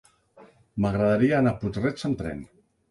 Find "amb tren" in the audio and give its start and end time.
2.11-2.47